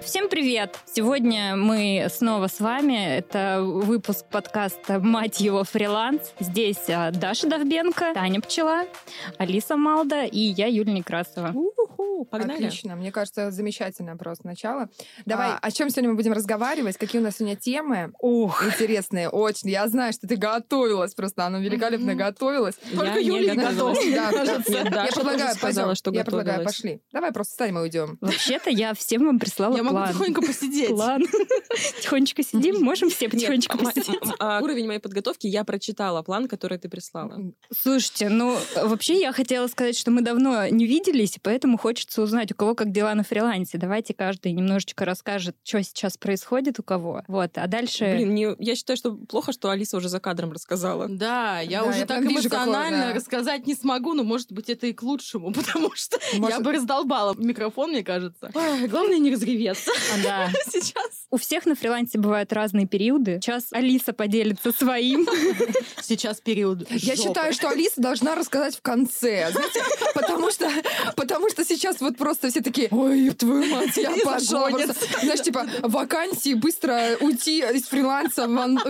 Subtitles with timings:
[0.00, 0.80] Всем привет!
[0.92, 3.16] Сегодня мы снова с вами.
[3.16, 6.34] Это выпуск подкаста «Мать его фриланс».
[6.40, 8.86] Здесь а, Даша Довбенко, Таня Пчела,
[9.38, 11.54] Алиса Малда и я, Юлия Некрасова.
[12.14, 12.64] У-ху, погнали.
[12.66, 12.96] Отлично.
[12.96, 14.88] Мне кажется, замечательное просто начало.
[15.26, 16.96] Давай, а, о чем сегодня мы будем разговаривать?
[16.96, 18.12] Какие у нас сегодня темы?
[18.20, 18.64] Ух!
[18.66, 19.70] Интересные, очень.
[19.70, 21.44] Я знаю, что ты готовилась просто.
[21.46, 22.18] Она великолепно Мгм.
[22.18, 22.74] готовилась.
[22.94, 23.98] Только Я не Юлия готовилась.
[24.14, 24.30] Да.
[24.30, 25.94] Нет, Я предлагаю, сказала, пойдем.
[25.96, 27.00] что Я предлагаю, пошли.
[27.12, 28.18] Давай просто встанем и уйдем.
[28.20, 30.12] Вообще-то я всем вам прислала Я могу план.
[30.12, 30.90] тихонько посидеть.
[30.90, 31.22] План.
[32.02, 34.20] Тихонечко сидим, можем все потихонечку посидеть.
[34.38, 37.38] а, Уровень моей подготовки я прочитала, план, который ты прислала.
[37.76, 42.52] Слушайте, ну, вообще я хотела сказать, что мы давно не виделись, и поэтому хочется узнать,
[42.52, 43.78] у кого как дела на фрилансе.
[43.78, 47.22] Давайте каждый немножечко расскажет, что сейчас происходит у кого.
[47.28, 48.04] Вот, а дальше...
[48.14, 51.06] Блин, не- я считаю, что плохо, что Алиса уже за кадром рассказала.
[51.08, 53.14] Да, я Да, уже я так эмоционально да.
[53.14, 56.72] рассказать не смогу, но может быть это и к лучшему, потому что я Может- бы
[56.72, 58.50] раздолбала микрофон, мне кажется.
[58.54, 60.48] Ой, главное не разреветься А, да.
[60.70, 61.23] сейчас.
[61.34, 63.40] У всех на фрилансе бывают разные периоды.
[63.42, 65.26] Сейчас Алиса поделится своим.
[66.00, 67.28] Сейчас период Я жопы.
[67.28, 69.80] считаю, что Алиса должна рассказать в конце, знаете,
[70.14, 70.70] потому что,
[71.16, 74.68] потому что сейчас вот просто все такие, ой, твою мать, я пошла.
[74.70, 74.94] просто».
[75.22, 78.46] Знаешь, типа, вакансии, быстро уйти из фриланса,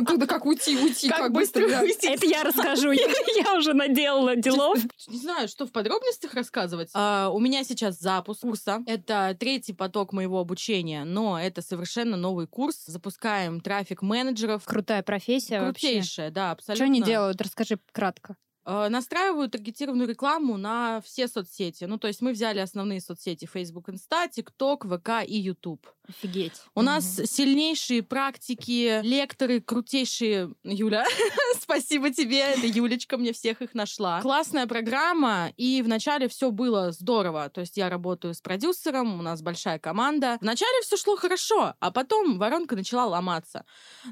[0.07, 1.67] куда как уйти, уйти, как, быстро.
[1.67, 1.83] да.
[1.83, 2.91] Это я расскажу.
[2.91, 3.07] Я,
[3.43, 4.79] я уже наделала делов.
[5.09, 6.91] Не знаю, что в подробностях рассказывать.
[6.93, 8.83] А, у меня сейчас запуск курса.
[8.87, 12.85] Это третий поток моего обучения, но это совершенно новый курс.
[12.87, 14.65] Запускаем трафик менеджеров.
[14.65, 15.89] Крутая профессия вообще.
[15.89, 16.77] Крутейшая, да, абсолютно.
[16.77, 17.41] Что они делают?
[17.41, 18.37] Расскажи кратко.
[18.67, 21.85] Э, Настраиваю таргетированную рекламу на все соцсети.
[21.85, 25.87] Ну, то есть мы взяли основные соцсети Facebook, Insta, TikTok, ВК и YouTube.
[26.09, 26.53] Офигеть.
[26.75, 30.55] У нас сильнейшие практики, лекторы, крутейшие...
[30.63, 31.05] Юля,
[31.61, 34.21] спасибо тебе, это Юлечка мне всех их нашла.
[34.21, 37.49] Классная программа, и вначале все было здорово.
[37.49, 40.39] То есть я работаю с продюсером, у нас большая команда.
[40.41, 43.65] Вначале все шло хорошо, а потом воронка начала ломаться.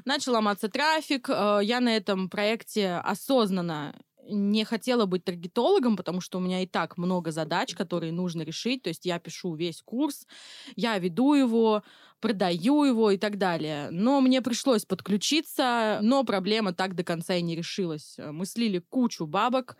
[0.05, 1.29] Начал ломаться трафик.
[1.29, 3.95] э, Я на этом проекте осознанно
[4.29, 8.83] не хотела быть таргетологом, потому что у меня и так много задач, которые нужно решить.
[8.83, 10.27] То есть я пишу весь курс,
[10.75, 11.83] я веду его,
[12.19, 13.89] продаю его и так далее.
[13.91, 18.15] Но мне пришлось подключиться, но проблема так до конца и не решилась.
[18.17, 19.75] Мы слили кучу бабок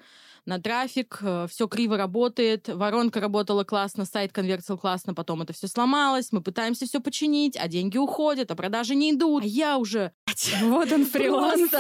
[0.46, 6.32] на трафик, все криво работает, воронка работала классно, сайт конвертил классно, потом это все сломалось,
[6.32, 9.44] мы пытаемся все починить, а деньги уходят, а продажи не идут.
[9.44, 10.12] А я уже
[10.62, 11.72] Вот он фриланс.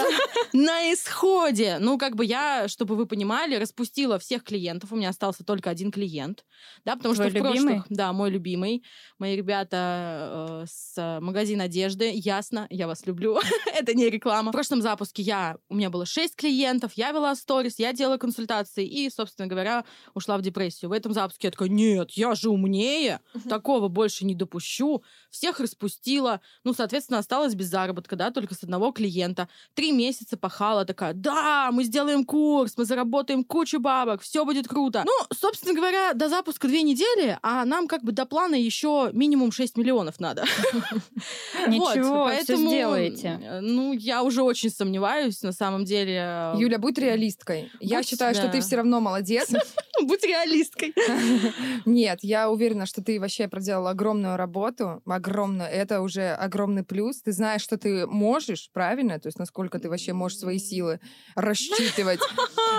[0.53, 1.77] На исходе.
[1.79, 4.91] Ну, как бы я, чтобы вы понимали, распустила всех клиентов.
[4.91, 6.45] У меня остался только один клиент.
[6.85, 7.61] Да, потому Твой что в любимый?
[7.63, 7.85] прошлых...
[7.89, 8.83] Да, мой любимый.
[9.19, 12.11] Мои ребята э, с магазина одежды.
[12.13, 13.39] Ясно, я вас люблю.
[13.73, 14.51] Это не реклама.
[14.51, 15.57] В прошлом запуске я...
[15.69, 18.17] У меня было 6 клиентов, я вела сторис, я делала
[18.53, 19.83] консультации и, собственно говоря,
[20.13, 20.89] ушла в депрессию.
[20.89, 23.19] В этом запуске я такая, нет, я же умнее,
[23.49, 25.03] такого больше не допущу.
[25.29, 26.39] Всех распустила.
[26.63, 29.47] Ну, соответственно, осталась без заработка, да, только с одного клиента.
[29.73, 35.03] Три месяца пахала такая, да, мы сделаем курс, мы заработаем кучу бабок, все будет круто.
[35.05, 39.51] Ну, собственно говоря, до запуска две недели, а нам как бы до плана еще минимум
[39.51, 40.45] 6 миллионов надо.
[41.67, 43.39] Ничего, поэтому, сделаете.
[43.41, 46.51] э, Ну, я уже очень сомневаюсь, на самом деле.
[46.57, 47.71] Юля, будь реалисткой.
[47.79, 49.49] Я считаю, что ты все равно молодец.
[50.01, 50.93] будь реалисткой.
[51.85, 55.69] Нет, я уверена, что ты вообще проделала огромную работу, огромную.
[55.69, 57.21] Это уже огромный плюс.
[57.21, 59.19] Ты знаешь, что ты можешь, правильно?
[59.19, 60.99] То есть насколько ты вообще можешь свои силы
[61.35, 62.19] рассчитывать.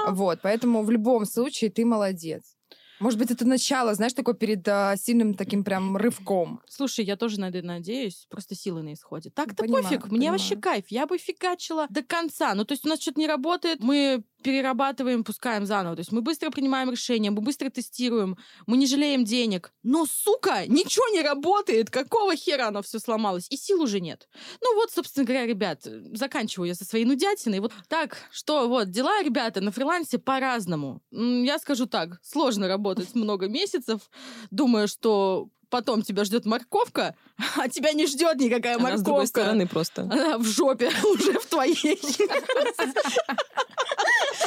[0.09, 2.57] Вот, поэтому в любом случае ты молодец.
[3.01, 6.61] Может быть, это начало, знаешь, такое перед а, сильным таким прям рывком.
[6.69, 9.31] Слушай, я тоже надеюсь, просто силы на исходе.
[9.31, 10.33] Так-то Понимаю, пофиг, мне понимаю.
[10.33, 12.55] вообще кайф, я бы фигачила до конца.
[12.55, 15.97] Ну, то есть у нас что-то не работает, мы перерабатываем, пускаем заново.
[15.97, 19.73] То есть мы быстро принимаем решения, мы быстро тестируем, мы не жалеем денег.
[19.83, 21.91] Но, сука, ничего не работает.
[21.91, 23.47] Какого хера оно все сломалось?
[23.51, 24.29] И сил уже нет.
[24.61, 25.81] Ну вот, собственно говоря, ребят,
[26.13, 27.61] заканчиваю я со своей нудятиной.
[27.61, 31.01] Вот так, что вот, дела, ребята, на фрилансе по-разному.
[31.11, 34.11] Я скажу так, сложно работать много месяцев,
[34.51, 37.17] думая, что потом тебя ждет морковка,
[37.57, 39.41] а тебя не ждет никакая Она с другой морковка.
[39.41, 40.03] стороны просто.
[40.03, 42.01] Она в жопе уже в твоей.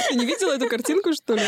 [0.10, 1.42] Ты не видела эту картинку, что ли?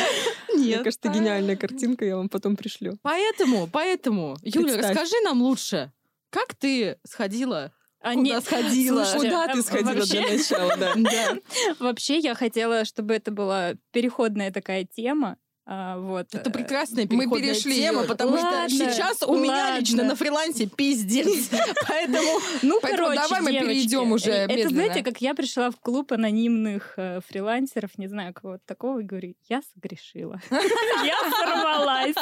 [0.54, 0.84] Мне Нет.
[0.84, 2.98] кажется, гениальная картинка, я вам потом пришлю.
[3.04, 5.94] Поэтому, поэтому, Юля, расскажи нам лучше,
[6.30, 7.72] как ты сходила?
[8.02, 9.06] А Куда нет, сходила?
[9.06, 10.94] слушай, Куда а ты сходила вообще- для начала, да?
[10.98, 11.38] Да.
[11.80, 15.38] Вообще, я хотела, чтобы это была переходная такая тема.
[15.72, 16.34] А, вот.
[16.34, 19.80] Это прекрасная Мы переходная перешли, тема, потому Ладно, что сейчас у меня ладно.
[19.80, 21.48] лично на фрилансе пиздец.
[21.88, 24.70] Поэтому Ну, Поэтому короче, давай мы перейдем уже Это, медленно.
[24.86, 29.36] знаете, как я пришла в клуб анонимных э, фрилансеров, не знаю, кого-то такого, и говорю,
[29.48, 30.42] я согрешила.
[30.50, 32.16] Я сорвалась.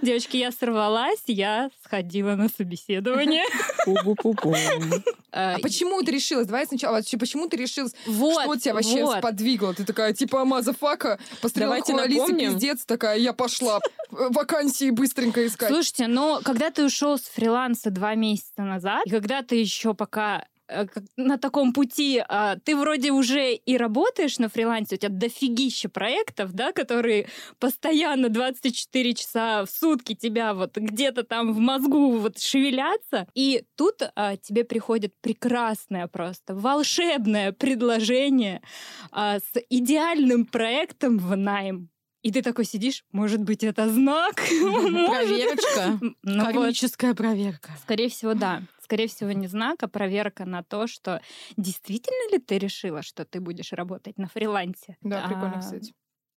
[0.00, 3.44] Девочки, я сорвалась, я сходила на собеседование.
[5.30, 6.46] Э, А почему ты решилась?
[6.46, 7.92] Давай сначала, вообще, почему ты решилась?
[8.06, 9.74] Вот, что тебя вообще сподвигло?
[9.74, 11.18] Ты такая, типа, motherfucker,
[11.54, 12.54] Давайте Алисы, напомним.
[12.54, 13.80] пиздец, такая, я пошла
[14.10, 15.68] э, вакансии быстренько искать.
[15.68, 20.44] Слушайте, но когда ты ушел с фриланса два месяца назад, и когда ты еще пока
[20.68, 20.86] э,
[21.16, 26.52] на таком пути, а, ты вроде уже и работаешь на фрилансе, у тебя дофигища проектов,
[26.52, 27.28] да, которые
[27.58, 34.02] постоянно 24 часа в сутки тебя вот где-то там в мозгу вот шевелятся, и тут
[34.14, 38.62] а, тебе приходит прекрасное просто, волшебное предложение
[39.10, 41.90] а, с идеальным проектом в найм.
[42.28, 44.34] И ты такой сидишь, может быть, это знак?
[44.36, 45.98] Проверочка.
[46.22, 47.70] Ну Кармическая проверка.
[47.80, 48.64] скорее всего, да.
[48.82, 51.22] Скорее всего, не знак, а проверка на то, что
[51.56, 54.98] действительно ли ты решила, что ты будешь работать на фрилансе.
[55.00, 55.94] Да, прикольно, А, кстати.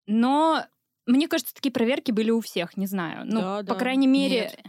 [0.07, 0.65] Но
[1.11, 3.21] мне кажется, такие проверки были у всех, не знаю.
[3.25, 3.75] Ну, Да, по да.
[3.75, 4.51] крайней мере...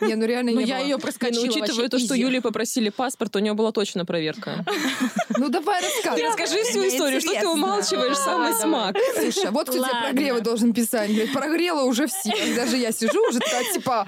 [0.00, 2.14] Не, ну реально Ну, не я ее Не, проскочила ну, учитывая то, что.
[2.14, 4.64] Юле попросили паспорт, у нее была точно проверка.
[5.38, 6.28] Ну давай Ты рассказывай.
[6.28, 8.96] расскажи всю историю, что ты умалчиваешь самый Давай, смак.
[9.18, 10.00] Слушай, вот кто тебе Ладно.
[10.02, 11.10] прогревы должен писать.
[11.32, 12.32] Прогрела уже все.
[12.54, 14.06] Даже я сижу уже такая, типа,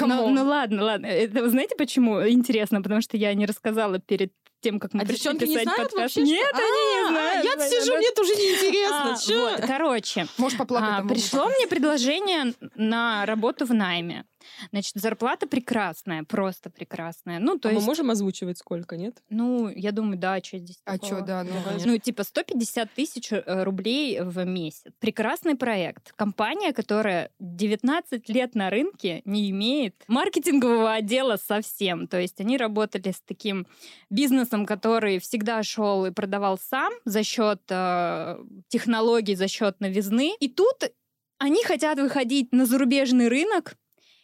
[0.00, 1.06] Ну, ну ладно, ладно.
[1.06, 2.82] Это, вы знаете, почему интересно?
[2.82, 5.90] Потому что я не рассказала перед тем, как мы А пришли девчонки не писать знают
[5.90, 6.16] подкаст.
[6.16, 6.62] вообще, что- Нет, они
[6.94, 7.44] не А, знают.
[7.44, 9.56] Я сижу, мне тоже неинтересно.
[9.64, 11.04] А, короче, Можешь поплакать.
[11.04, 14.24] А, пришло мне предложение на работу в найме.
[14.70, 17.38] Значит, зарплата прекрасная, просто прекрасная.
[17.38, 19.22] Ну, то А мы есть, можем озвучивать сколько, нет?
[19.28, 21.16] ну, я думаю, да, что здесь А такого?
[21.18, 21.90] что, да, ну, конечно.
[21.92, 24.92] Ну, типа 150 тысяч э, рублей в месяц.
[24.98, 26.12] Прекрасный проект.
[26.16, 32.06] Компания, которая 19 лет на рынке не имеет маркетингового отдела совсем.
[32.06, 33.66] То есть они работали с таким
[34.10, 38.38] бизнесом, который всегда шел и продавал сам за счет э,
[38.68, 40.34] технологий, за счет новизны.
[40.40, 40.90] И тут
[41.38, 43.76] они хотят выходить на зарубежный рынок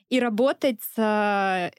[0.09, 1.73] и работать с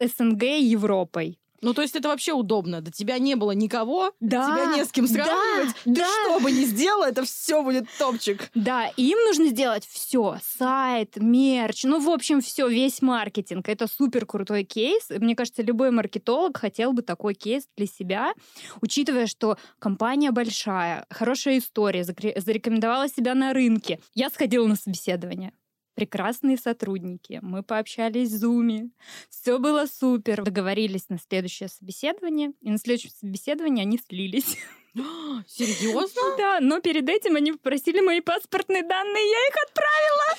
[0.00, 1.38] э, СНГ и Европой.
[1.60, 2.80] Ну, то есть это вообще удобно.
[2.80, 5.74] До тебя не было никого, Да, тебя не с кем да, сравнивать.
[5.84, 6.06] Ты да.
[6.06, 8.50] что бы ни сделал, это все будет топчик.
[8.54, 13.68] Да, и им нужно сделать все: сайт, мерч, ну, в общем, все, весь маркетинг.
[13.68, 15.10] Это супер крутой кейс.
[15.10, 18.34] Мне кажется, любой маркетолог хотел бы такой кейс для себя,
[18.80, 23.98] учитывая, что компания большая, хорошая история, зарекомендовала себя на рынке.
[24.14, 25.52] Я сходила на собеседование.
[25.98, 27.40] Прекрасные сотрудники.
[27.42, 28.90] Мы пообщались в Зуме.
[29.30, 30.44] Все было супер.
[30.44, 32.52] Договорились на следующее собеседование.
[32.60, 34.58] И на следующем собеседовании они слились.
[35.48, 36.22] Серьезно?
[36.38, 39.54] Да, но перед этим они попросили мои паспортные данные, я их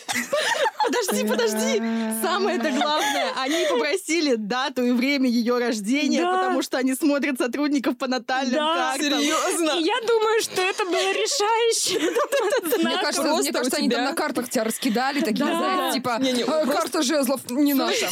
[0.86, 1.78] Подожди, подожди.
[2.22, 6.38] Самое-то главное, они попросили дату и время ее рождения, Да.
[6.38, 8.96] потому что они смотрят сотрудников по натальным Да.
[8.98, 9.20] картам.
[9.20, 12.00] И я думаю, что это было решающее.
[12.84, 17.02] Мне кажется, мне кажется, они там на картах тебя раскидали, такие, знаете, типа, «Э, карта
[17.04, 18.08] жезлов не наша.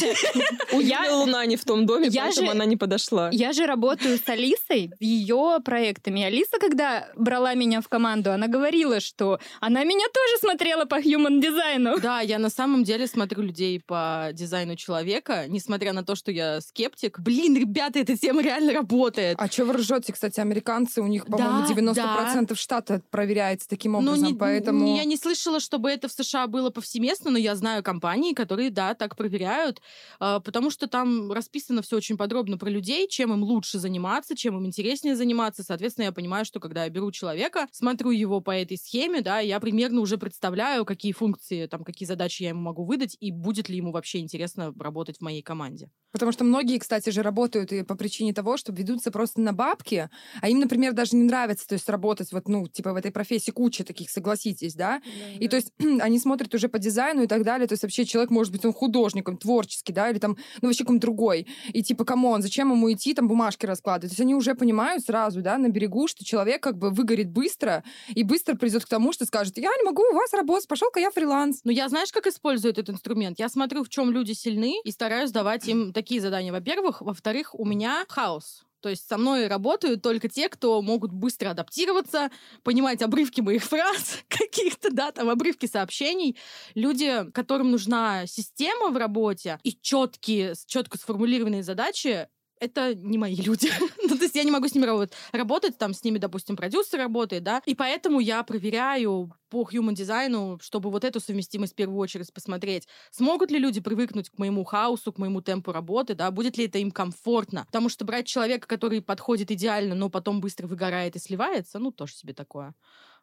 [0.72, 3.30] У Я- Луна не в том доме, поэтому она не подошла.
[3.32, 6.20] Я же работаю с Алисой, ее проектами.
[6.38, 11.40] Алиса, когда брала меня в команду, она говорила, что она меня тоже смотрела по human
[11.40, 11.98] дизайну.
[12.00, 16.60] Да, я на самом деле смотрю людей по дизайну человека, несмотря на то, что я
[16.60, 17.18] скептик.
[17.18, 19.36] Блин, ребята, эта тема реально работает.
[19.40, 23.98] А что вы ржете, кстати, американцы, у них, по-моему, Да, 90% штата проверяется таким Ну,
[23.98, 24.96] образом, не- поэтому...
[24.96, 28.94] Я не слышала, чтобы это в США было повсеместно, но я знаю компании, которые, да,
[28.94, 29.82] так проверяют,
[30.20, 34.56] а, потому что там расписано все очень подробно про людей, чем им лучше заниматься, чем
[34.56, 35.64] им интереснее заниматься.
[35.64, 39.60] Соответственно, я понимаю, что когда я беру человека, смотрю его по этой схеме, да, я
[39.60, 43.76] примерно уже представляю, какие функции, там, какие задачи я ему могу выдать, и будет ли
[43.76, 45.90] ему вообще интересно работать в моей команде.
[46.10, 50.08] Потому что многие, кстати же, работают и по причине того, что ведутся просто на бабки,
[50.40, 53.50] а им, например, даже не нравится, то есть работать вот, ну, типа в этой профессии
[53.50, 55.02] куча таких, согласитесь, да?
[55.38, 58.30] И то есть они смотрят уже по дизайну и так далее, то есть вообще человек
[58.30, 61.46] может быть он художником, творческий, да, или там, ну, вообще какой-то другой.
[61.72, 64.10] И типа, come on, зачем ему идти там бумажки раскладывать?
[64.10, 67.84] То есть они уже понимают сразу, да, на берегу, что человек как бы выгорит быстро
[68.08, 71.10] и быстро придет к тому, что скажет, я не могу у вас работать, пошел-ка я
[71.10, 71.60] фриланс.
[71.64, 73.38] Но я знаешь, как использую этот инструмент?
[73.38, 76.52] Я смотрю, в чем люди сильны, и стараюсь давать им такие задания.
[76.52, 77.00] Во-первых.
[77.00, 78.64] Во-вторых, у меня хаос.
[78.80, 82.30] То есть со мной работают только те, кто могут быстро адаптироваться,
[82.62, 86.36] понимать обрывки моих фраз, каких-то, да, там, обрывки сообщений.
[86.74, 92.28] Люди, которым нужна система в работе и четкие, четко сформулированные задачи,
[92.60, 93.70] это не мои люди.
[94.02, 95.16] ну, то есть я не могу с ними работать.
[95.32, 100.58] Работать там с ними, допустим, продюсер работает, да, и поэтому я проверяю по human дизайну,
[100.60, 102.86] чтобы вот эту совместимость в первую очередь посмотреть.
[103.10, 106.78] Смогут ли люди привыкнуть к моему хаосу, к моему темпу работы, да, будет ли это
[106.78, 107.64] им комфортно?
[107.66, 112.14] Потому что брать человека, который подходит идеально, но потом быстро выгорает и сливается, ну, тоже
[112.14, 112.74] себе такое.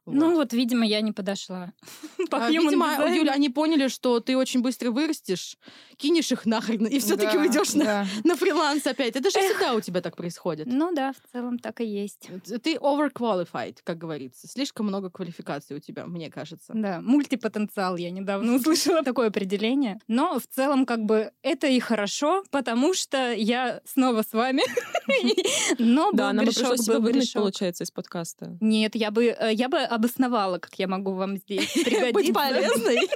[0.06, 1.74] Ну вот, видимо, я не подошла.
[2.30, 3.18] По а, видимо, design.
[3.18, 5.58] Юля, они поняли, что ты очень быстро вырастешь,
[5.98, 7.84] кинешь их нахрен и все-таки да, уйдешь да.
[7.84, 9.16] на, на фриланс опять.
[9.16, 9.52] Это же Эх.
[9.52, 10.68] всегда у тебя так происходит.
[10.68, 12.30] Ну да, в целом так и есть.
[12.64, 14.48] Ты overqualified, как говорится.
[14.48, 16.74] Слишком много квалификаций у тебя, мне кажется.
[16.76, 20.00] Да, мультипотенциал я недавно услышала такое определение.
[20.08, 24.64] Но в целом как бы это и хорошо, потому что я снова с вами.
[25.80, 28.58] Но да, нам бы пришлось бы выгнать, получается, из подкаста.
[28.62, 32.14] Нет, я бы, э, я бы обосновала, как я могу вам здесь пригодиться.
[32.14, 33.10] Быть полезной?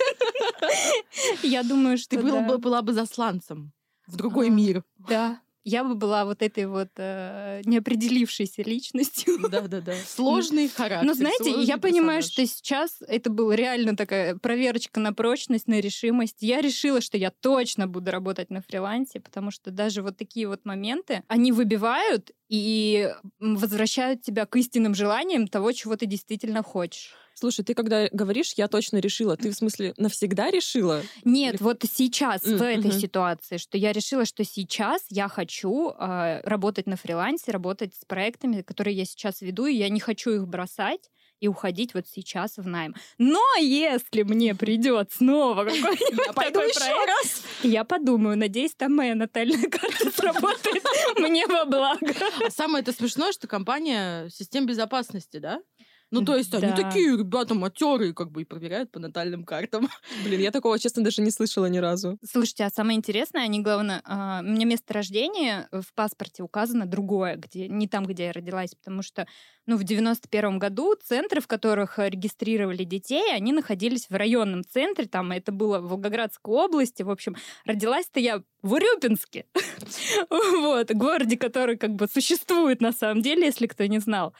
[1.44, 2.22] Я думаю, что Ты
[2.58, 3.72] была бы засланцем
[4.08, 4.84] в другой а, мир.
[4.98, 9.38] Да, я бы была вот этой вот э, неопределившейся личностью.
[9.50, 9.94] Да-да-да.
[10.08, 11.08] Сложный характер.
[11.08, 16.38] Но знаете, я понимаю, что сейчас это была реально такая проверочка на прочность, на решимость.
[16.40, 20.66] Я решила, что я точно буду работать на фрилансе, потому что даже вот такие вот
[20.66, 27.14] моменты, они выбивают и возвращают тебя к истинным желаниям того, чего ты действительно хочешь.
[27.40, 31.04] Слушай, ты когда говоришь, я точно решила, ты в смысле навсегда решила?
[31.24, 31.64] Нет, Или...
[31.64, 32.58] вот сейчас mm-hmm.
[32.58, 37.96] в этой ситуации, что я решила, что сейчас я хочу э, работать на фрилансе, работать
[37.96, 42.08] с проектами, которые я сейчас веду, и я не хочу их бросать и уходить вот
[42.08, 42.96] сейчас в найм.
[43.18, 47.44] Но если мне придет снова какой-нибудь такой еще раз.
[47.64, 50.84] Я подумаю, надеюсь, там моя натальная карта сработает
[51.18, 52.14] мне во благо.
[52.46, 55.62] А самое это смешное, что компания систем безопасности, да?
[56.12, 56.58] Ну, то есть да.
[56.58, 59.90] они такие ребята матерые, как бы и проверяют по натальным картам.
[60.26, 62.18] Блин, я такого, честно, даже не слышала ни разу.
[62.30, 67.36] Слушайте, а самое интересное, они, главное, а, у меня место рождения в паспорте указано другое,
[67.36, 69.28] где не там, где я родилась, потому что,
[69.68, 75.32] ну, в 91 году центры, в которых регистрировали детей, они находились в районном центре, там
[75.32, 77.36] это было в Волгоградской области, в общем,
[77.66, 79.46] родилась-то я в Урюпинске,
[80.30, 84.34] вот, городе, который как бы существует на самом деле, если кто не знал.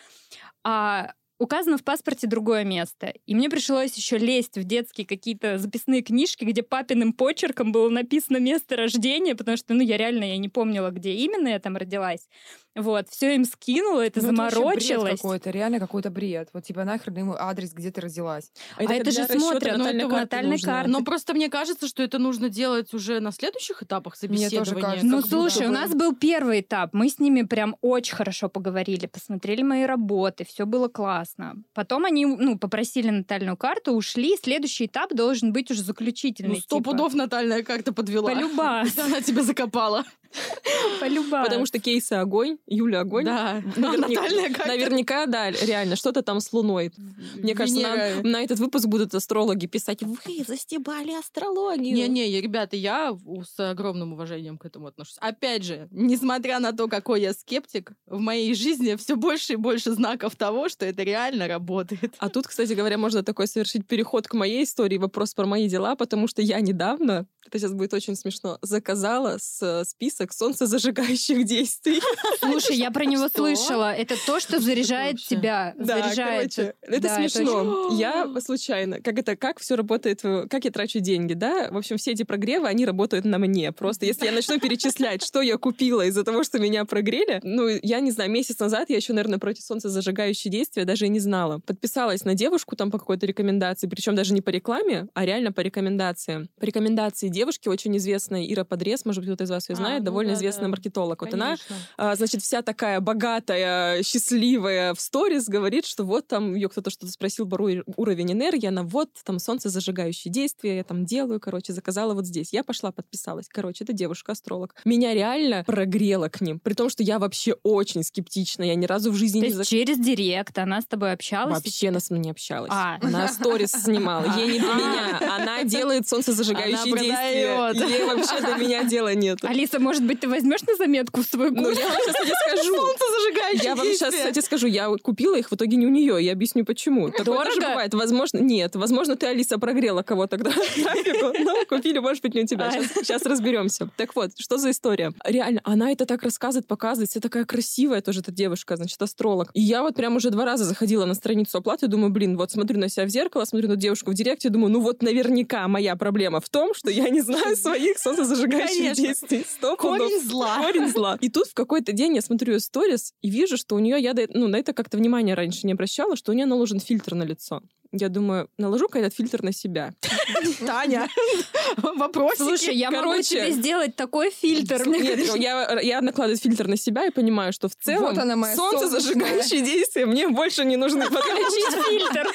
[0.64, 3.14] А указано в паспорте другое место.
[3.26, 8.38] И мне пришлось еще лезть в детские какие-то записные книжки, где папиным почерком было написано
[8.38, 12.28] место рождения, потому что, ну, я реально, я не помнила, где именно я там родилась.
[12.76, 15.14] Вот, все им скинула, это ну, заморочилось.
[15.14, 16.50] Это какой-то, реально какой-то бред.
[16.54, 18.52] Вот типа нахрен ему адрес, где ты родилась.
[18.78, 20.90] А, это, а это же смотрят натальной, ну, натальной карты.
[20.92, 24.60] Но просто мне кажется, что это нужно делать уже на следующих этапах собеседования.
[24.60, 25.06] Мне тоже кажется.
[25.08, 26.94] Ну, слушай, у нас был первый этап.
[26.94, 31.56] Мы с ними прям очень хорошо поговорили, посмотрели мои работы, все было классно.
[31.74, 34.38] Потом они, ну, попросили натальную карту, ушли.
[34.42, 36.56] Следующий этап должен быть уже заключительный.
[36.56, 36.92] Ну, сто типа.
[36.92, 38.32] пудов натальная карта подвела.
[38.32, 38.82] Полюба.
[38.98, 40.06] Она тебя закопала.
[41.00, 41.44] Полюба.
[41.44, 43.26] Потому что кейсы огонь, Юля огонь.
[43.26, 43.62] Да.
[43.76, 46.92] Наверняка, наверняка, да, реально, что-то там с Луной.
[47.36, 51.94] Мне кажется, на, на этот выпуск будут астрологи писать, вы застебали астрологию.
[51.94, 55.18] Не-не, ребята, я с огромным уважением к этому отношусь.
[55.20, 59.92] Опять же, несмотря на то, какой я скептик, в моей жизни все больше и больше
[59.92, 62.16] знаков того, что это реально работает.
[62.20, 65.96] А тут, кстати говоря, можно такой совершить переход к моей истории, вопрос про мои дела,
[65.96, 72.02] потому что я недавно, это сейчас будет очень смешно, заказала с список солнцезажигающих действий.
[72.40, 73.94] Слушай, я про него слышала.
[73.94, 75.74] Это то, что заряжает тебя.
[75.78, 77.90] Да, короче, это смешно.
[77.94, 81.70] Я случайно, как это, как все работает, как я трачу деньги, да?
[81.72, 83.72] В общем, все эти прогревы, они работают на мне.
[83.72, 88.00] Просто если я начну перечислять, что я купила из-за того, что меня прогрели, ну, я
[88.00, 91.60] не знаю, месяц назад я еще, наверное, против солнцезажигающие действия даже и не знала.
[91.60, 95.62] Подписалась на девушку там по какой-то рекомендации, причем даже не по рекламе, а реально по
[95.62, 96.48] рекомендации.
[96.60, 100.00] По рекомендации девушки, очень известной, Ира Подрез, может быть, кто-то из вас ее а, знает,
[100.00, 101.22] ну довольно известная маркетолог.
[101.22, 101.56] Вот она,
[101.98, 107.12] а, значит, вся такая богатая, счастливая в сторис говорит, что вот там ее кто-то что-то
[107.12, 112.26] спросил про уровень энергии, она вот там солнцезажигающие действия, я там делаю, короче, заказала вот
[112.26, 112.52] здесь.
[112.52, 113.48] Я пошла, подписалась.
[113.48, 114.76] Короче, это девушка-астролог.
[114.84, 119.12] Меня реально прогрело к ним, при том, что я вообще очень скептична, я ни разу
[119.12, 119.48] в жизни То не...
[119.48, 119.68] Есть зак...
[119.68, 121.56] через директ она с тобой общалась?
[121.56, 122.72] Вообще она со мной не общалась.
[122.74, 122.98] А.
[123.02, 124.26] Она сторис снимала.
[124.38, 125.36] Ей не до меня.
[125.36, 127.19] Она делает солнцезажигающие действия.
[127.24, 129.44] Ей вообще до меня дела нет.
[129.44, 131.62] Алиса, может быть, ты возьмешь на заметку в свой курс?
[131.62, 132.76] Ну, я вам сейчас, кстати, скажу.
[132.76, 136.18] Солнце зажигающее Я вам сейчас, кстати, скажу, я купила их в итоге не у нее.
[136.24, 137.10] Я объясню, почему.
[137.10, 137.46] Такое Дорого?
[137.46, 137.94] тоже бывает.
[137.94, 138.76] Возможно, нет.
[138.76, 142.72] Возможно, ты, Алиса, прогрела кого тогда Но купили, может быть, не у тебя.
[142.72, 143.90] Сейчас, сейчас разберемся.
[143.98, 145.14] Так вот, что за история?
[145.24, 147.10] Реально, она это так рассказывает, показывает.
[147.10, 149.52] Вся такая красивая тоже эта девушка, значит, астролог.
[149.54, 152.80] И я вот прям уже два раза заходила на страницу оплаты, думаю, блин, вот смотрю
[152.80, 156.40] на себя в зеркало, смотрю на девушку в директе, думаю, ну вот наверняка моя проблема
[156.40, 159.46] в том, что я я не знаю своих солнцезажигающих действий.
[159.48, 160.62] Стоп, Корень зла.
[160.62, 161.18] Корень зла.
[161.20, 164.14] И тут в какой-то день я смотрю ее сторис и вижу, что у нее, я
[164.34, 167.62] ну, на это как-то внимание раньше не обращала, что у нее наложен фильтр на лицо.
[167.92, 169.94] Я думаю, наложу-ка этот фильтр на себя.
[170.66, 171.08] Таня,
[171.78, 172.44] вопросики.
[172.44, 174.88] Слушай, я могу тебе сделать такой фильтр.
[174.88, 180.06] Нет, я, я накладываю фильтр на себя и понимаю, что в целом моя солнцезажигающие действия
[180.06, 181.06] мне больше не нужны.
[181.06, 182.28] Включить фильтр.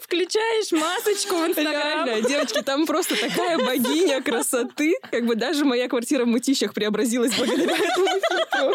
[0.00, 2.06] Включаешь масочку в Инстаграм.
[2.06, 4.94] Реально, девочки, там просто такая богиня красоты.
[5.10, 8.74] Как бы даже моя квартира в мытищах преобразилась благодаря этому фильтру.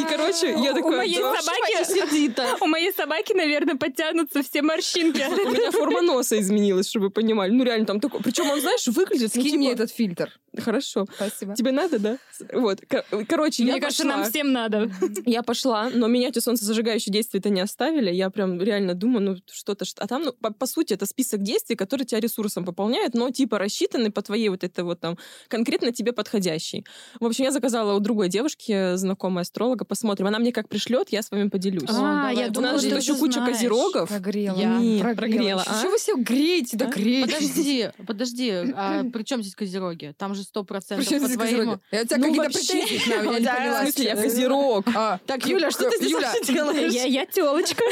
[0.00, 0.84] И, короче, я такая...
[0.84, 2.60] У моей собаки...
[2.64, 5.20] У моей собаки, наверное, подтянутся все морщинки.
[5.20, 7.50] У меня форма носа изменилась, чтобы вы понимали.
[7.50, 8.20] Ну, реально, там такой...
[8.20, 9.30] Причем он, знаешь, выглядит...
[9.30, 10.30] Скинь мне этот фильтр.
[10.56, 11.06] Хорошо.
[11.14, 11.54] Спасибо.
[11.54, 12.18] Тебе надо, да?
[12.52, 12.80] Вот.
[13.28, 14.90] Короче, Мне кажется, нам всем надо.
[15.26, 18.10] Я пошла, но меня эти солнцезажигающие действия-то не оставили.
[18.10, 19.84] Я прям реально думаю, ну, что-то...
[19.98, 24.10] А там, ну, по сути, это список действий, который тебя ресурсом пополняет, но типа рассчитанный
[24.10, 26.84] по твоей вот это вот там конкретно тебе подходящий.
[27.20, 30.26] В общем, я заказала у другой девушки, знакомая астролога, посмотрим.
[30.26, 31.88] Она мне как пришлет, я с вами поделюсь.
[31.88, 34.08] А, я думала, что еще куча козерогов.
[34.08, 34.58] Прогрела.
[34.58, 35.62] Я Нет, прогрела.
[35.66, 35.78] А?
[35.78, 36.76] Что вы все греете?
[36.76, 37.32] Да греете.
[37.32, 38.50] Подожди, подожди.
[38.74, 40.14] А при чем здесь козероги?
[40.18, 41.80] Там же сто процентов по твоему...
[41.90, 43.80] Я у тебя ну, какие-то претензии к нам, я не поняла.
[43.80, 44.86] В смысле, я козерог.
[44.94, 46.92] А, так, Юля, что ты здесь делаешь?
[47.10, 47.84] Я телочка.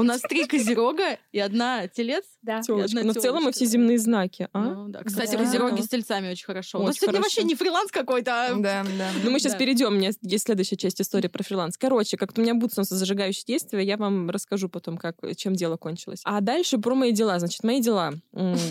[0.00, 2.24] У нас три козерога и одна телец.
[2.42, 2.62] Да.
[2.62, 3.04] Телочка.
[3.04, 4.48] Но в целом мы все земные знаки.
[4.52, 4.60] А?
[4.60, 5.02] Ну, да.
[5.02, 6.80] Кстати, козероги с тельцами очень хорошо.
[6.80, 8.46] У нас сегодня вообще не фриланс какой-то.
[8.46, 9.10] А да, да.
[9.22, 9.88] Ну, мы сейчас перейдем.
[9.88, 11.76] У меня есть следующая часть истории про фриланс.
[11.76, 16.20] Короче, как у меня будут зажигающие действия, я вам расскажу потом, как, чем дело кончилось.
[16.24, 17.38] А дальше про мои дела.
[17.38, 18.14] Значит, мои дела.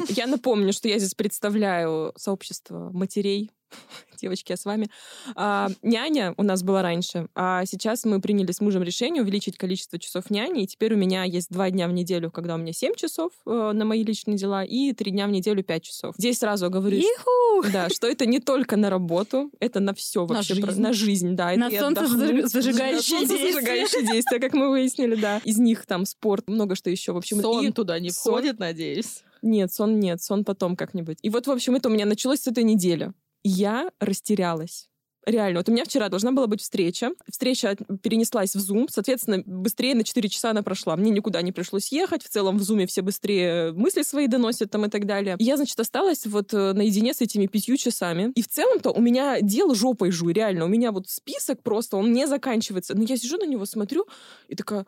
[0.09, 3.51] Я напомню, что я здесь представляю сообщество матерей
[4.21, 4.89] девочки, я с вами.
[5.35, 9.99] А, няня у нас была раньше, а сейчас мы приняли с мужем решение увеличить количество
[9.99, 12.95] часов няни, и теперь у меня есть два дня в неделю, когда у меня 7
[12.95, 16.15] часов э, на мои личные дела, и три дня в неделю 5 часов.
[16.17, 20.55] Здесь сразу говорю, что, да, что это не только на работу, это на все вообще,
[20.55, 21.55] на жизнь, на жизнь да.
[21.55, 24.05] На солнце зажигающие действия.
[24.05, 25.41] действия, как мы выяснили, да.
[25.43, 27.13] Из них там спорт, много что еще.
[27.13, 28.33] В общем, сон и туда не сон...
[28.33, 29.23] входит, надеюсь.
[29.41, 31.17] Нет, сон нет, сон потом как-нибудь.
[31.21, 34.89] И вот, в общем, это у меня началось с этой недели я растерялась.
[35.25, 37.11] Реально, вот у меня вчера должна была быть встреча.
[37.29, 40.95] Встреча перенеслась в Zoom, соответственно, быстрее на 4 часа она прошла.
[40.95, 42.23] Мне никуда не пришлось ехать.
[42.23, 45.35] В целом в Zoom все быстрее мысли свои доносят там и так далее.
[45.37, 48.31] Я, значит, осталась вот э, наедине с этими пятью часами.
[48.35, 50.65] И в целом-то у меня дело жопой жуй, реально.
[50.65, 52.95] У меня вот список просто, он не заканчивается.
[52.95, 54.07] Но я сижу на него, смотрю
[54.47, 54.85] и такая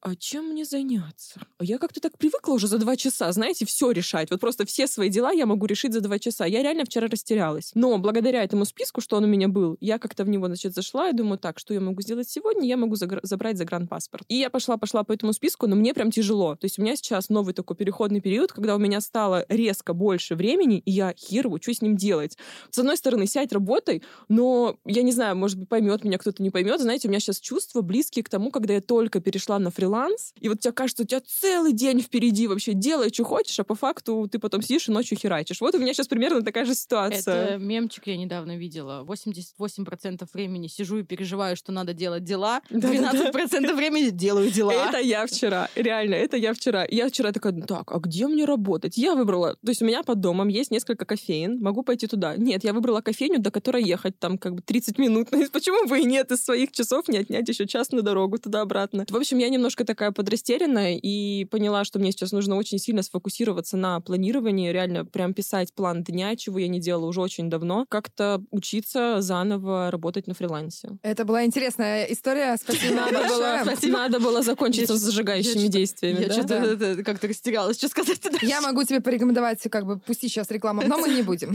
[0.00, 1.40] а чем мне заняться?
[1.60, 4.30] Я как-то так привыкла уже за два часа, знаете, все решать.
[4.30, 6.46] Вот просто все свои дела я могу решить за два часа.
[6.46, 7.72] Я реально вчера растерялась.
[7.74, 11.08] Но благодаря этому списку, что он у меня был, я как-то в него, значит, зашла
[11.08, 12.68] и думаю, так, что я могу сделать сегодня?
[12.68, 14.24] Я могу загр- забрать загранпаспорт.
[14.28, 16.54] И я пошла-пошла по этому списку, но мне прям тяжело.
[16.54, 20.34] То есть у меня сейчас новый такой переходный период, когда у меня стало резко больше
[20.36, 22.36] времени, и я херово, что с ним делать?
[22.70, 26.50] С одной стороны, сядь, работай, но я не знаю, может быть, поймет меня кто-то не
[26.50, 26.80] поймет.
[26.80, 30.34] Знаете, у меня сейчас чувства близкие к тому, когда я только перешла на фриланс, фриланс,
[30.40, 33.74] и вот тебе кажется, у тебя целый день впереди вообще, делай, что хочешь, а по
[33.74, 35.60] факту ты потом сидишь и ночью херачишь.
[35.60, 37.44] Вот у меня сейчас примерно такая же ситуация.
[37.44, 39.04] Это мемчик я недавно видела.
[39.04, 44.72] 88% времени сижу и переживаю, что надо делать дела, 12% времени делаю дела.
[44.72, 46.86] Это я вчера, реально, это я вчера.
[46.88, 48.96] Я вчера такая, так, а где мне работать?
[48.96, 52.36] Я выбрала, то есть у меня под домом есть несколько кофеин, могу пойти туда.
[52.36, 55.28] Нет, я выбрала кофейню, до которой ехать там как бы 30 минут.
[55.52, 59.06] Почему бы и нет из своих часов не отнять еще час на дорогу туда-обратно?
[59.08, 63.76] В общем, я немножко такая подрастерянная и поняла, что мне сейчас нужно очень сильно сфокусироваться
[63.76, 68.42] на планировании, реально прям писать план дня, чего я не делала уже очень давно, как-то
[68.50, 70.90] учиться заново работать на фрилансе.
[71.02, 72.56] Это была интересная история.
[72.56, 76.24] Спасибо надо было, надо было закончиться с зажигающими действиями.
[76.24, 80.82] Я что-то как-то растерялась, что сказать Я могу тебе порекомендовать, как бы, пусти сейчас рекламу,
[80.86, 81.54] но мы не будем.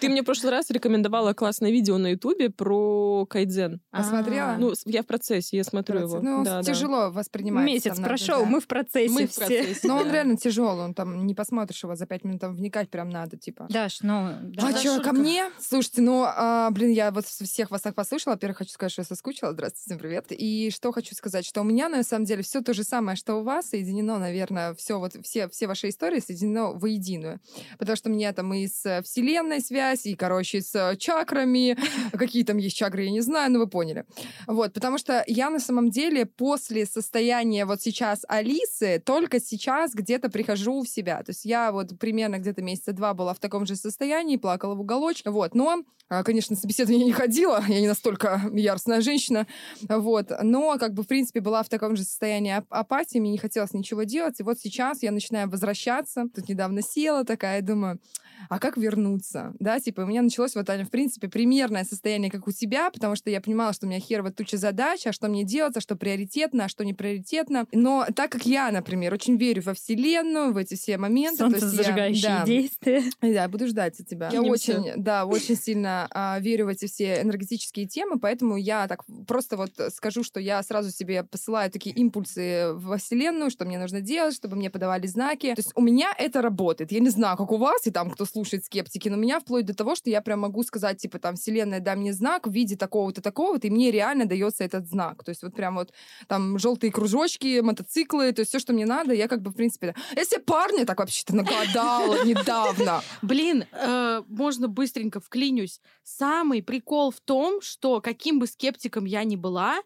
[0.00, 3.80] Ты мне в прошлый раз рекомендовала классное видео на Ютубе про кайдзен.
[3.90, 4.56] Посмотрела?
[4.58, 6.20] Ну, я в процессе, я смотрю его.
[6.20, 7.64] Ну, тяжело воспринимать.
[7.66, 9.86] Месяц прошел, мы в процессе мы в процессе.
[9.88, 13.08] Но он реально тяжелый, он там не посмотришь его за пять минут, там вникать прям
[13.10, 13.66] надо, типа.
[13.70, 14.30] Даш, ну...
[14.58, 15.50] А что, ко мне?
[15.60, 18.34] Слушайте, ну, а, блин, я вот всех вас так послушала.
[18.34, 19.52] Во-первых, хочу сказать, что я соскучила.
[19.52, 20.26] Здравствуйте, всем привет.
[20.30, 23.36] И что хочу сказать, что у меня, на самом деле, все то же самое, что
[23.36, 27.40] у вас, соединено, наверное, все вот, все, все ваши истории соединено воединую.
[27.78, 31.76] Потому что у меня там и с Вселенной связь, и, короче, с чакрами.
[32.12, 34.04] Какие там есть чакры, я не знаю, но вы поняли.
[34.46, 40.30] Вот, потому что я на самом деле после состояние вот сейчас Алисы, только сейчас где-то
[40.30, 41.18] прихожу в себя.
[41.22, 44.80] То есть я вот примерно где-то месяца два была в таком же состоянии, плакала в
[44.80, 45.30] уголочке.
[45.30, 45.54] Вот.
[45.54, 49.46] Но, а, конечно, собеседование не ходила, я не настолько яростная женщина.
[49.88, 50.32] Вот.
[50.42, 54.04] Но, как бы, в принципе, была в таком же состоянии апатии, мне не хотелось ничего
[54.04, 54.40] делать.
[54.40, 56.24] И вот сейчас я начинаю возвращаться.
[56.34, 58.00] Тут недавно села такая, думаю,
[58.48, 59.54] а как вернуться?
[59.58, 63.16] Да, типа, у меня началось вот, Аня, в принципе, примерное состояние, как у тебя, потому
[63.16, 65.96] что я понимала, что у меня херово туча задач, а что мне делать, а что
[65.96, 67.66] приоритетно, а что не приоритетно.
[67.72, 71.38] Но так как я, например, очень верю во Вселенную, в эти все моменты...
[71.38, 73.02] Солнцезажигающие я, да, действия.
[73.20, 74.30] Да, буду ждать от тебя.
[74.30, 79.04] Я очень, да, очень сильно а, верю в эти все энергетические темы, поэтому я так
[79.26, 84.00] просто вот скажу, что я сразу себе посылаю такие импульсы во Вселенную, что мне нужно
[84.00, 85.54] делать, чтобы мне подавали знаки.
[85.54, 86.92] То есть у меня это работает.
[86.92, 89.74] Я не знаю, как у вас, и там, кто слушает скептики, но меня вплоть до
[89.74, 93.20] того, что я прям могу сказать, типа, там, Вселенная, дай мне знак в виде такого-то,
[93.20, 95.24] такого-то, и мне реально дается этот знак.
[95.24, 95.92] То есть вот прям вот
[96.26, 99.94] там желтые кружочки, мотоциклы, то есть все, что мне надо, я как бы, в принципе,
[100.16, 103.02] если парня так вообще-то нагадала недавно.
[103.22, 105.80] Блин, э, можно быстренько вклинюсь.
[106.02, 109.80] Самый прикол в том, что каким бы скептиком я ни была,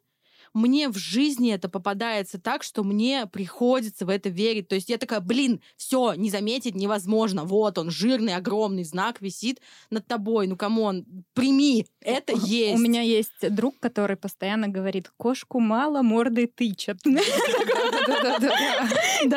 [0.54, 4.68] мне в жизни это попадается так, что мне приходится в это верить.
[4.68, 7.44] То есть я такая, блин, все, не заметить невозможно.
[7.44, 10.46] Вот он, жирный, огромный знак висит над тобой.
[10.46, 12.78] Ну, come on, прими, это есть.
[12.78, 16.98] У меня есть друг, который постоянно говорит, кошку мало, мордой тычут.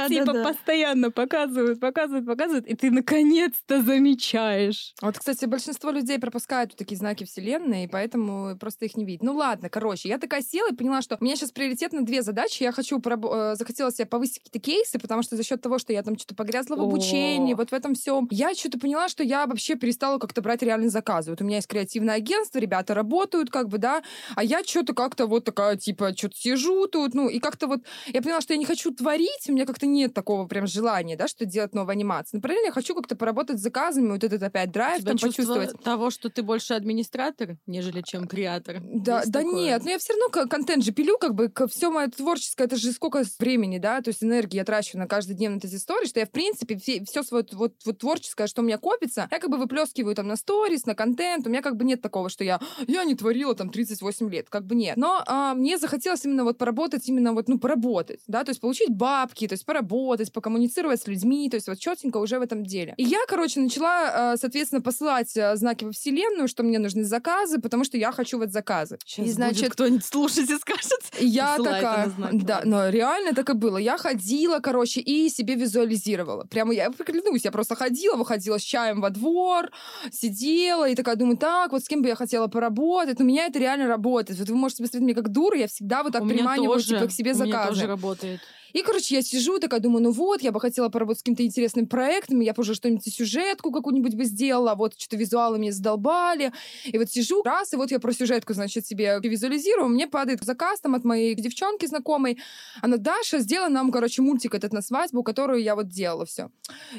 [0.07, 4.93] Типа постоянно показывают, показывают, показывают, и ты наконец-то замечаешь.
[5.01, 9.23] Вот, кстати, большинство людей пропускают такие знаки вселенной, и поэтому просто их не видят.
[9.23, 12.63] Ну ладно, короче, я такая села и поняла, что у меня сейчас приоритетно две задачи.
[12.63, 16.03] Я хочу, э, захотела себе повысить какие-то кейсы, потому что за счет того, что я
[16.03, 19.75] там что-то погрязла в обучении, вот в этом всем, я что-то поняла, что я вообще
[19.75, 21.31] перестала как-то брать реальные заказы.
[21.31, 24.03] Вот у меня есть креативное агентство, ребята работают, как бы, да,
[24.35, 28.21] а я что-то как-то вот такая, типа, что-то сижу тут, ну, и как-то вот, я
[28.21, 31.45] поняла, что я не хочу творить, у меня как-то нет такого прям желания, да, что
[31.45, 32.37] делать новую анимацию.
[32.37, 35.81] Но параллельно я хочу как-то поработать с заказами, вот этот опять драйв там почувствовать.
[35.83, 38.81] того, что ты больше администратор, нежели чем креатор?
[38.81, 42.65] Да, да нет, но я все равно контент же пилю, как бы все мое творческое,
[42.65, 45.67] это же сколько времени, да, то есть энергии я трачу на каждый день на эти
[45.67, 49.27] истории, что я, в принципе, все, все свое вот, вот творческое, что у меня копится,
[49.31, 52.29] я как бы выплескиваю там на сторис, на контент, у меня как бы нет такого,
[52.29, 54.97] что я, я не творила там 38 лет, как бы нет.
[54.97, 58.89] Но а, мне захотелось именно вот поработать, именно вот, ну, поработать, да, то есть получить
[58.89, 62.93] бабки, то есть поработать, покоммуницировать с людьми, то есть вот четенько уже в этом деле.
[62.97, 67.59] И я, короче, начала, а, соответственно, посылать а, знаки во Вселенную, что мне нужны заказы,
[67.59, 68.97] потому что я хочу вот заказы.
[69.05, 70.80] Сейчас и, значит, кто-нибудь слушать и скажет.
[71.19, 73.77] Я такая, да, но реально так и было.
[73.77, 76.45] Я ходила, короче, и себе визуализировала.
[76.45, 79.69] Прямо я клянусь, я просто ходила, выходила с чаем во двор,
[80.11, 83.19] сидела и такая думаю, так, вот с кем бы я хотела поработать.
[83.19, 84.39] У меня это реально работает.
[84.39, 87.33] Вот вы можете посмотреть меня как дура, я всегда вот так приманиваю типа, к себе
[87.33, 87.51] заказы.
[87.51, 88.41] У меня тоже работает.
[88.73, 91.87] И, короче, я сижу, такая думаю, ну вот, я бы хотела поработать с каким-то интересным
[91.87, 96.51] проектом, я бы уже что-нибудь сюжетку какую-нибудь бы сделала, вот что-то визуалы мне задолбали.
[96.85, 100.79] И вот сижу, раз, и вот я про сюжетку, значит, себе визуализирую, мне падает заказ
[100.81, 102.37] там от моей девчонки знакомой.
[102.81, 106.49] Она, Даша, сделай нам, короче, мультик этот на свадьбу, которую я вот делала все.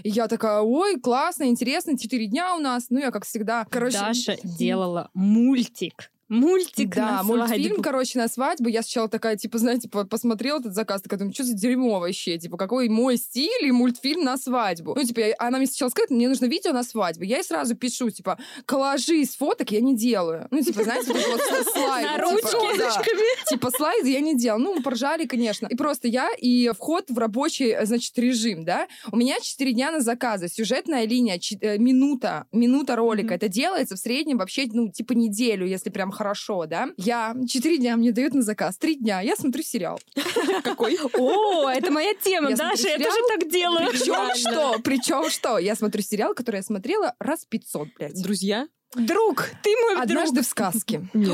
[0.03, 2.87] И я такая, ой, классно, интересно, четыре дня у нас.
[2.91, 3.99] Ну, я, как всегда, короче...
[3.99, 6.11] Даша делала мультик.
[6.33, 7.83] Мультик да, на мультфильм, свадьбу.
[7.83, 8.71] короче, на свадьбу.
[8.71, 12.39] Я сначала такая, типа, знаете, посмотрела этот заказ, такая, думаю, что за дерьмо вообще?
[12.39, 14.95] Типа, какой мой стиль и мультфильм на свадьбу?
[14.97, 17.25] Ну, типа, она мне сначала сказала, мне нужно видео на свадьбу.
[17.25, 20.49] Я ей сразу пишу, типа, коллажи из фоток я не делаю.
[20.51, 22.09] Ну, типа, знаете, вот слайды.
[22.09, 23.51] На ручками.
[23.51, 24.63] Типа, слайды я не делаю.
[24.63, 25.67] Ну, поржали, конечно.
[25.67, 28.89] И просто я и вход в рабочий, значит, режим, да.
[29.11, 30.49] У меня 4 дня на заказы.
[30.49, 33.35] Сюжетная линия, э, минута, минута ролика.
[33.35, 36.89] Это делается в среднем вообще, ну, типа, неделю, если прям хорошо, да.
[36.97, 39.99] Я четыре дня мне дают на заказ, три дня я смотрю сериал.
[40.63, 40.97] Какой?
[41.19, 43.91] О, это моя тема, Даша, я тоже так делаю.
[43.91, 44.79] Причем что?
[44.83, 45.59] Причем что?
[45.59, 48.23] Я смотрю сериал, который я смотрела раз 500, блядь.
[48.23, 48.69] Друзья?
[48.95, 50.03] Друг, ты мой друг.
[50.03, 51.09] Однажды в сказке.
[51.15, 51.29] Нет,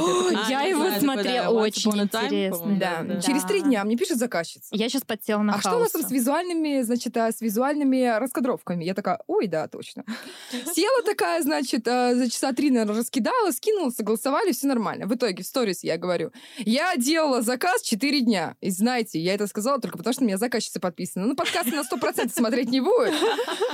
[0.48, 2.76] я его смотрела, очень интересно.
[2.78, 3.20] Да.
[3.20, 4.68] Через три дня мне пишет заказчица.
[4.70, 8.16] Я сейчас подсела на А что у нас там с визуальными, значит, а, с визуальными
[8.18, 8.84] раскадровками?
[8.84, 10.04] Я такая, ой, да, точно.
[10.50, 15.06] Села такая, значит, а, за часа три, наверное, раскидала, скинула, согласовали, все нормально.
[15.06, 18.56] В итоге в сторис я говорю, я делала заказ четыре дня.
[18.60, 21.26] И знаете, я это сказала только потому, что у меня заказчица подписана.
[21.26, 23.14] Ну, подкаст на сто процентов смотреть не будет.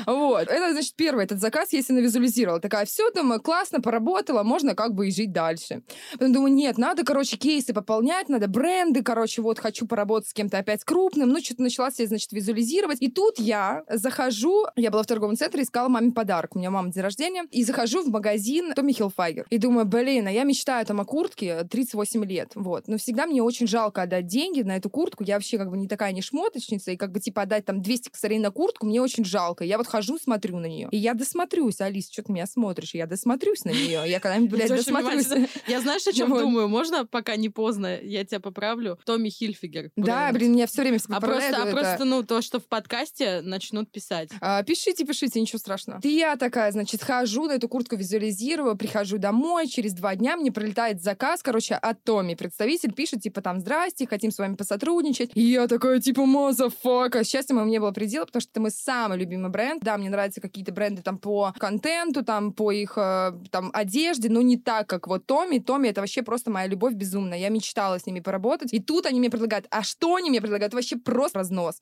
[0.07, 0.49] Вот.
[0.49, 2.61] Это, значит, первый этот заказ, если навизуализировала.
[2.61, 5.83] Такая, все, там, классно, классно, поработала, можно как бы и жить дальше.
[6.13, 10.59] Потом думаю, нет, надо, короче, кейсы пополнять, надо бренды, короче, вот хочу поработать с кем-то
[10.59, 11.31] опять крупным.
[11.31, 12.99] Ну, что-то начала себе, значит, визуализировать.
[13.01, 16.57] И тут я захожу, я была в торговом центре, искала маме подарок.
[16.57, 17.45] У меня мама день рождения.
[17.51, 19.47] И захожу в магазин Томми Хилфайгер.
[19.51, 22.53] И думаю, блин, а я мечтаю там о куртке 38 лет.
[22.55, 22.89] Вот.
[22.89, 25.25] Но всегда мне очень жалко отдать деньги на эту куртку.
[25.25, 26.93] Я вообще как бы не такая не шмоточница.
[26.93, 29.65] И как бы типа отдать там 200 косарей на куртку мне очень жалко.
[29.65, 30.89] Я вот хожу, смотрю на нее.
[30.91, 31.81] И я досмотрюсь.
[31.81, 32.95] Алис, что ты меня смотришь?
[32.95, 34.03] Я досмотрюсь на нее.
[34.07, 35.29] Я когда-нибудь, блядь, досмотрюсь.
[35.67, 36.69] Я знаешь, о чем думаю?
[36.69, 38.99] Можно, пока не поздно, я тебя поправлю?
[39.05, 39.91] Tommy Hilfiger.
[39.97, 43.91] Да, блин, меня все время А просто, а просто, ну, то, что в подкасте начнут
[43.91, 44.31] писать.
[44.41, 46.01] А, пишите, пишите, ничего страшного.
[46.03, 50.53] И я такая, значит, хожу на эту куртку, визуализирую, прихожу домой, через два дня мне
[50.53, 52.35] прилетает заказ, короче, от Tommy.
[52.35, 55.31] Представитель пишет, типа, там, здрасте, хотим с вами посотрудничать.
[55.35, 57.25] И я такая, типа, motherfucker.
[57.25, 59.83] Счастья моему не было предела, потому что это мой самый любимый бренд.
[59.83, 64.43] Да, мне нравятся какие-то бренды там по контенту, там, по их, э, там, одежде, но
[64.43, 65.61] не так, как вот Tommy.
[65.61, 67.39] Tommy — это вообще просто моя любовь безумная.
[67.39, 68.73] Я мечтала с ними поработать.
[68.73, 69.69] И тут они мне предлагают.
[69.71, 70.73] А что они мне предлагают?
[70.73, 71.81] Это вообще просто разнос.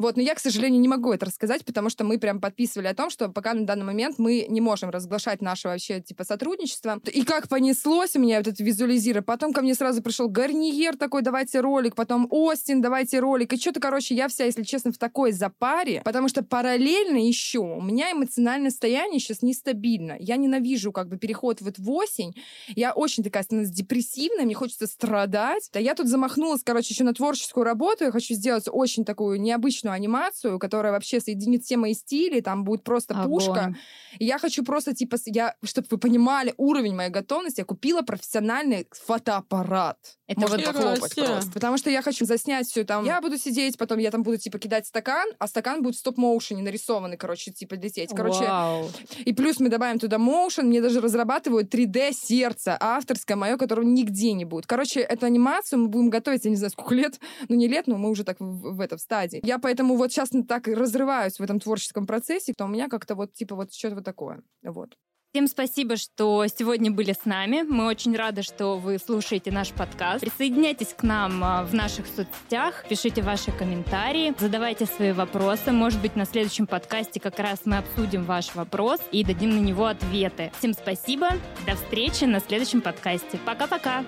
[0.00, 2.94] Вот, но я, к сожалению, не могу это рассказать, потому что мы прям подписывали о
[2.96, 7.00] том, что пока на данный момент мы не можем разглашать наше вообще, типа, сотрудничество.
[7.12, 9.22] И как понеслось у меня вот это.
[9.22, 13.52] Потом ко мне сразу пришел Гарниер такой, давайте ролик, потом Остин, давайте ролик.
[13.52, 17.80] И что-то, короче, я вся, если честно, в такой запаре, потому что параллельно еще у
[17.80, 20.16] меня эмоциональное состояние сейчас нестабильно.
[20.18, 22.34] Я ненавижу как бы переход вот в осень.
[22.68, 25.68] Я очень такая становлюсь депрессивная, мне хочется страдать.
[25.72, 28.04] Да я тут замахнулась, короче, еще на творческую работу.
[28.04, 32.84] Я хочу сделать очень такую необычную анимацию, которая вообще соединит все мои стили, там будет
[32.84, 33.30] просто Огонь.
[33.30, 33.76] пушка.
[34.18, 38.86] И я хочу просто, типа, я, чтобы вы понимали уровень моей готовности, я купила профессиональный
[38.90, 39.98] фотоаппарат.
[40.26, 41.52] Это Можно похлопать просто.
[41.52, 43.04] Потому что я хочу заснять все там.
[43.04, 46.62] Я буду сидеть, потом я там буду, типа, кидать стакан, а стакан будет в стоп-моушене
[46.62, 48.10] нарисованный, короче, типа, лететь.
[48.14, 48.88] Короче, Вау.
[49.18, 54.46] и плюс мы добавим туда моушен, мне даже разрабатывают 3D-сердце авторское мое, которого нигде не
[54.46, 54.66] будет.
[54.66, 57.98] Короче, эту анимацию мы будем готовить, я не знаю, сколько лет, ну не лет, но
[57.98, 59.40] мы уже так в, в этом стадии.
[59.44, 63.34] Я поэтому вот сейчас так разрываюсь в этом творческом процессе, то у меня как-то вот,
[63.34, 64.42] типа, вот что-то вот такое.
[64.62, 64.96] Вот.
[65.34, 67.62] Всем спасибо, что сегодня были с нами.
[67.62, 70.20] Мы очень рады, что вы слушаете наш подкаст.
[70.20, 75.72] Присоединяйтесь к нам а, в наших соцсетях, пишите ваши комментарии, задавайте свои вопросы.
[75.72, 79.86] Может быть, на следующем подкасте как раз мы обсудим ваш вопрос и дадим на него
[79.86, 80.52] ответы.
[80.60, 81.30] Всем спасибо.
[81.66, 83.36] До встречи на следующем подкасте.
[83.44, 84.04] Пока-пока.